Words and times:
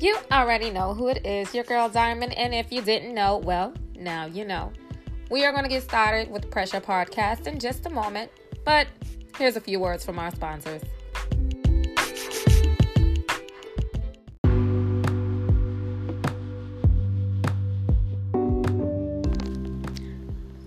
You 0.00 0.16
already 0.30 0.70
know 0.70 0.94
who 0.94 1.08
it 1.08 1.26
is, 1.26 1.52
your 1.52 1.64
girl 1.64 1.88
Diamond. 1.88 2.32
And 2.34 2.54
if 2.54 2.70
you 2.70 2.82
didn't 2.82 3.12
know, 3.12 3.38
well, 3.38 3.74
now 3.96 4.26
you 4.26 4.44
know. 4.44 4.72
We 5.28 5.44
are 5.44 5.50
going 5.50 5.64
to 5.64 5.68
get 5.68 5.82
started 5.82 6.30
with 6.30 6.48
Pressure 6.52 6.80
Podcast 6.80 7.48
in 7.48 7.58
just 7.58 7.84
a 7.84 7.90
moment. 7.90 8.30
But 8.64 8.86
here's 9.36 9.56
a 9.56 9.60
few 9.60 9.80
words 9.80 10.04
from 10.04 10.20
our 10.20 10.30
sponsors. 10.30 10.82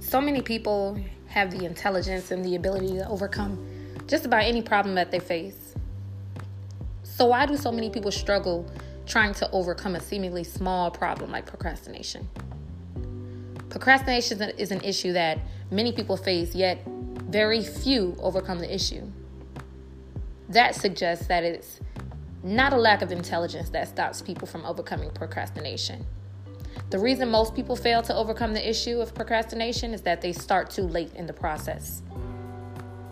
So 0.00 0.20
many 0.20 0.42
people 0.42 0.98
have 1.28 1.56
the 1.56 1.64
intelligence 1.64 2.32
and 2.32 2.44
the 2.44 2.56
ability 2.56 2.94
to 2.94 3.08
overcome 3.08 3.64
just 4.08 4.24
about 4.26 4.42
any 4.42 4.60
problem 4.60 4.96
that 4.96 5.12
they 5.12 5.20
face. 5.20 5.76
So, 7.04 7.26
why 7.26 7.46
do 7.46 7.56
so 7.56 7.70
many 7.70 7.90
people 7.90 8.10
struggle 8.10 8.68
trying 9.10 9.34
to 9.34 9.50
overcome 9.50 9.96
a 9.96 10.00
seemingly 10.00 10.44
small 10.44 10.90
problem 10.90 11.30
like 11.30 11.44
procrastination? 11.44 12.28
Procrastination 13.68 14.40
is 14.58 14.70
an 14.70 14.80
issue 14.82 15.12
that 15.12 15.38
many 15.70 15.92
people 15.92 16.16
face, 16.16 16.54
yet 16.54 16.82
very 17.28 17.62
few 17.62 18.16
overcome 18.20 18.58
the 18.58 18.72
issue. 18.72 19.02
That 20.48 20.74
suggests 20.74 21.26
that 21.26 21.44
it's 21.44 21.80
not 22.42 22.72
a 22.72 22.76
lack 22.76 23.02
of 23.02 23.12
intelligence 23.12 23.68
that 23.70 23.88
stops 23.88 24.22
people 24.22 24.48
from 24.48 24.64
overcoming 24.64 25.10
procrastination. 25.10 26.06
The 26.90 26.98
reason 26.98 27.30
most 27.30 27.54
people 27.54 27.76
fail 27.76 28.02
to 28.02 28.14
overcome 28.14 28.54
the 28.54 28.68
issue 28.68 29.00
of 29.00 29.14
procrastination 29.14 29.94
is 29.94 30.02
that 30.02 30.20
they 30.20 30.32
start 30.32 30.70
too 30.70 30.82
late 30.82 31.14
in 31.14 31.26
the 31.26 31.32
process. 31.32 32.02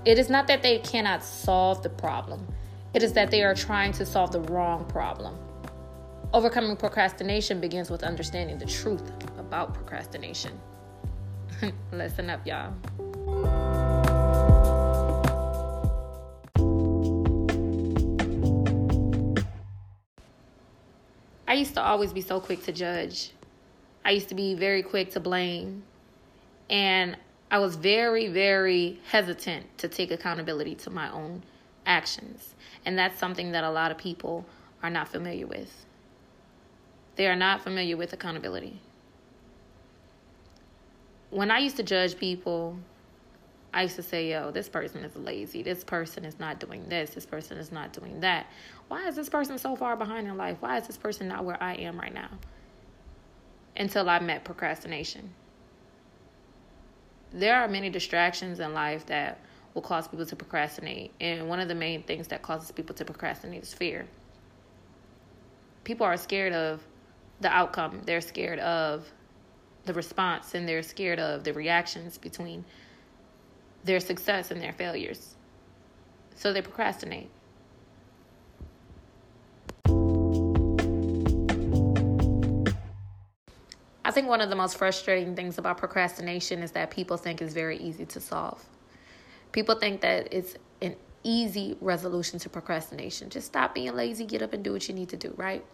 It 0.05 0.19
is 0.19 0.31
not 0.31 0.47
that 0.49 0.63
they 0.63 0.79
cannot 0.79 1.23
solve 1.23 1.83
the 1.83 1.91
problem, 1.91 2.47
it 2.95 3.03
is 3.03 3.13
that 3.13 3.31
they 3.31 3.45
are 3.45 3.55
trying 3.55 3.93
to 3.93 4.07
solve 4.07 4.33
the 4.33 4.41
wrong 4.41 4.85
problem. 4.87 5.39
Overcoming 6.35 6.77
procrastination 6.77 7.59
begins 7.59 7.89
with 7.89 8.03
understanding 8.03 8.59
the 8.59 8.67
truth 8.67 9.11
about 9.39 9.73
procrastination. 9.73 10.53
Listen 11.93 12.29
up, 12.29 12.47
y'all. 12.47 12.75
I 21.47 21.55
used 21.55 21.73
to 21.75 21.83
always 21.83 22.13
be 22.13 22.21
so 22.21 22.41
quick 22.41 22.63
to 22.65 22.73
judge. 22.73 23.31
I 24.05 24.11
used 24.11 24.29
to 24.29 24.35
be 24.35 24.55
very 24.55 24.83
quick 24.83 25.13
to 25.13 25.21
blame. 25.21 25.83
And 26.69 27.17
I 27.51 27.59
was 27.59 27.77
very, 27.77 28.29
very 28.29 29.01
hesitant 29.11 29.79
to 29.79 29.89
take 29.89 30.11
accountability 30.11 30.75
to 30.75 30.91
my 30.91 31.11
own 31.11 31.43
actions. 31.87 32.55
And 32.85 32.99
that's 32.99 33.19
something 33.19 33.53
that 33.53 33.65
a 33.65 33.71
lot 33.71 33.91
of 33.91 33.97
people 33.97 34.45
are 34.83 34.91
not 34.91 35.09
familiar 35.09 35.47
with. 35.47 35.87
They 37.19 37.27
are 37.27 37.35
not 37.35 37.63
familiar 37.63 37.97
with 37.97 38.13
accountability. 38.13 38.81
When 41.31 41.51
I 41.51 41.59
used 41.59 41.77
to 41.79 41.83
judge 41.83 42.17
people, 42.17 42.79
I 43.75 43.83
used 43.83 43.97
to 43.97 44.05
say, 44.05 44.31
yo, 44.31 44.53
this 44.53 44.69
person 44.69 45.03
is 45.03 45.17
lazy. 45.17 45.65
This 45.65 45.83
person 45.83 46.25
is 46.25 46.39
not 46.39 46.61
doing 46.61 46.89
this. 46.89 47.11
This 47.11 47.27
person 47.27 47.59
is 47.59 47.73
not 47.73 47.93
doing 47.93 48.21
that. 48.21 48.47
Why 48.87 49.09
is 49.09 49.17
this 49.17 49.29
person 49.29 49.59
so 49.59 49.75
far 49.75 49.97
behind 49.97 50.29
in 50.29 50.37
life? 50.37 50.59
Why 50.61 50.79
is 50.79 50.87
this 50.87 50.97
person 50.97 51.27
not 51.27 51.45
where 51.45 51.61
I 51.61 51.75
am 51.75 51.99
right 51.99 52.15
now? 52.15 52.31
Until 53.77 54.09
I 54.09 54.21
met 54.21 54.45
procrastination. 54.45 55.29
There 57.33 57.57
are 57.57 57.67
many 57.67 57.91
distractions 57.91 58.61
in 58.61 58.75
life 58.75 59.07
that 59.07 59.41
will 59.75 59.83
cause 59.83 60.07
people 60.07 60.25
to 60.25 60.37
procrastinate. 60.37 61.11
And 61.21 61.49
one 61.49 61.59
of 61.59 61.67
the 61.67 61.75
main 61.75 62.05
things 62.05 62.29
that 62.29 62.43
causes 62.43 62.71
people 62.71 62.95
to 62.95 63.05
procrastinate 63.05 63.65
is 63.65 63.75
fear. 63.75 64.07
People 65.83 66.07
are 66.07 66.17
scared 66.17 66.53
of 66.53 66.81
the 67.41 67.49
outcome. 67.49 68.03
They're 68.05 68.21
scared 68.21 68.59
of 68.59 69.07
the 69.85 69.95
response 69.95 70.55
and 70.55 70.69
they're 70.69 70.83
scared 70.83 71.19
of 71.19 71.45
the 71.45 71.53
reactions 71.53 72.19
between 72.19 72.65
their 73.85 74.01
success 74.01 74.51
and 74.51 74.61
their 74.61 74.73
failures. 74.73 75.35
So 76.35 76.53
they 76.53 76.63
procrastinate. 76.63 77.31
I 84.05 84.11
think 84.11 84.27
one 84.27 84.41
of 84.41 84.49
the 84.49 84.57
most 84.57 84.79
frustrating 84.79 85.37
things 85.37 85.59
about 85.59 85.77
procrastination 85.77 86.63
is 86.63 86.73
that 86.73 86.91
people 86.91 87.19
think 87.19 87.43
it's 87.43 87.53
very 87.53 87.77
easy 87.77 88.07
to 88.07 88.21
solve. 88.21 88.65
People 89.53 89.75
think 89.75 90.01
that 90.01 90.33
it's 90.33 90.57
an 90.81 90.97
easy 91.25 91.77
resolution 91.81 92.39
to 92.41 92.49
procrastination. 92.49 93.31
Just 93.31 93.47
stop 93.49 93.75
being 93.75 93.95
lazy, 93.95 94.25
get 94.25 94.43
up 94.43 94.53
and 94.53 94.63
do 94.63 94.73
what 94.73 94.89
you 94.89 94.95
need 94.95 95.09
to 95.11 95.17
do, 95.17 95.33
right? 95.37 95.65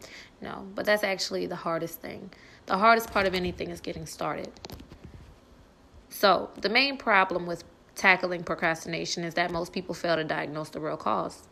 No, 0.40 0.66
but 0.74 0.86
that's 0.86 1.04
actually 1.04 1.46
the 1.46 1.56
hardest 1.56 2.00
thing. 2.00 2.30
The 2.66 2.78
hardest 2.78 3.10
part 3.10 3.26
of 3.26 3.34
anything 3.34 3.70
is 3.70 3.80
getting 3.80 4.06
started. 4.06 4.50
So, 6.08 6.50
the 6.60 6.68
main 6.68 6.96
problem 6.96 7.46
with 7.46 7.64
tackling 7.94 8.44
procrastination 8.44 9.24
is 9.24 9.34
that 9.34 9.50
most 9.50 9.72
people 9.72 9.94
fail 9.94 10.16
to 10.16 10.24
diagnose 10.24 10.70
the 10.70 10.80
real 10.80 10.96
cause. 10.96 11.42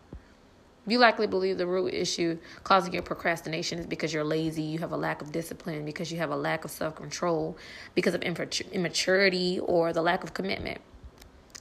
You 0.87 0.99
likely 0.99 1.29
believe 1.29 1.59
the 1.59 1.67
root 1.67 1.95
issue 1.95 2.39
causing 2.65 2.93
your 2.93 3.03
procrastination 3.03 3.79
is 3.79 3.87
because 3.87 4.13
you're 4.13 4.25
lazy, 4.25 4.63
you 4.63 4.81
have 4.81 4.91
a 4.91 4.97
lack 4.97 5.23
of 5.23 5.31
discipline, 5.31 5.85
because 5.85 6.11
you 6.11 6.19
have 6.19 6.31
a 6.31 6.37
lack 6.37 6.65
of 6.65 6.73
self 6.73 6.97
control, 6.97 7.57
because 7.95 8.15
of 8.15 8.23
immaturity, 8.23 9.61
or 9.61 9.93
the 9.93 10.03
lack 10.03 10.25
of 10.25 10.35
commitment. 10.35 10.81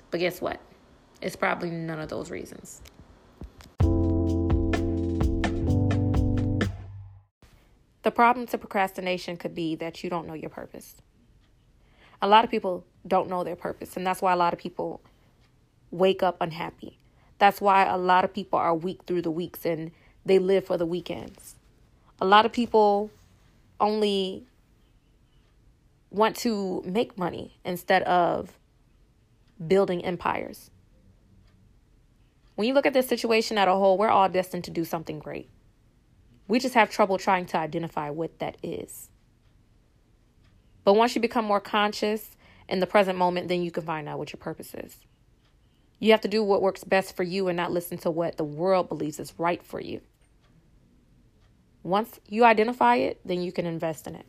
But 0.09 0.21
guess 0.21 0.41
what? 0.41 0.59
It's 1.21 1.35
probably 1.35 1.69
none 1.69 1.99
of 1.99 2.09
those 2.09 2.31
reasons. 2.31 2.81
The 8.03 8.11
problem 8.11 8.47
to 8.47 8.57
procrastination 8.57 9.37
could 9.37 9.53
be 9.53 9.75
that 9.75 10.03
you 10.03 10.09
don't 10.09 10.25
know 10.27 10.33
your 10.33 10.49
purpose. 10.49 10.95
A 12.21 12.27
lot 12.27 12.43
of 12.43 12.49
people 12.49 12.83
don't 13.07 13.29
know 13.29 13.43
their 13.43 13.55
purpose, 13.55 13.95
and 13.95 14.05
that's 14.05 14.21
why 14.21 14.33
a 14.33 14.35
lot 14.35 14.53
of 14.53 14.59
people 14.59 15.01
wake 15.91 16.23
up 16.23 16.37
unhappy. 16.41 16.97
That's 17.37 17.61
why 17.61 17.85
a 17.85 17.97
lot 17.97 18.23
of 18.23 18.33
people 18.33 18.57
are 18.59 18.73
weak 18.73 19.01
through 19.05 19.23
the 19.23 19.31
weeks 19.31 19.65
and 19.65 19.91
they 20.25 20.39
live 20.39 20.65
for 20.65 20.77
the 20.77 20.85
weekends. 20.85 21.55
A 22.19 22.25
lot 22.25 22.45
of 22.45 22.51
people 22.51 23.09
only 23.79 24.45
want 26.11 26.35
to 26.37 26.83
make 26.85 27.17
money 27.17 27.57
instead 27.65 28.03
of 28.03 28.57
building 29.67 30.05
empires. 30.05 30.69
When 32.61 32.67
you 32.67 32.75
look 32.75 32.85
at 32.85 32.93
this 32.93 33.07
situation 33.07 33.57
at 33.57 33.67
a 33.67 33.71
whole, 33.71 33.97
we're 33.97 34.09
all 34.09 34.29
destined 34.29 34.65
to 34.65 34.69
do 34.69 34.85
something 34.85 35.17
great. 35.17 35.49
We 36.47 36.59
just 36.59 36.75
have 36.75 36.91
trouble 36.91 37.17
trying 37.17 37.47
to 37.47 37.57
identify 37.57 38.11
what 38.11 38.37
that 38.37 38.55
is. 38.61 39.09
But 40.83 40.93
once 40.93 41.15
you 41.15 41.21
become 41.21 41.43
more 41.43 41.59
conscious 41.59 42.37
in 42.69 42.79
the 42.79 42.85
present 42.85 43.17
moment, 43.17 43.47
then 43.47 43.63
you 43.63 43.71
can 43.71 43.81
find 43.81 44.07
out 44.07 44.19
what 44.19 44.31
your 44.31 44.37
purpose 44.37 44.75
is. 44.75 44.97
You 45.97 46.11
have 46.11 46.21
to 46.21 46.27
do 46.27 46.43
what 46.43 46.61
works 46.61 46.83
best 46.83 47.15
for 47.15 47.23
you 47.23 47.47
and 47.47 47.57
not 47.57 47.71
listen 47.71 47.97
to 47.97 48.11
what 48.11 48.37
the 48.37 48.43
world 48.43 48.89
believes 48.89 49.19
is 49.19 49.33
right 49.39 49.63
for 49.63 49.81
you. 49.81 50.01
Once 51.81 52.19
you 52.27 52.43
identify 52.43 52.97
it, 52.97 53.21
then 53.25 53.41
you 53.41 53.51
can 53.51 53.65
invest 53.65 54.05
in 54.05 54.13
it. 54.13 54.27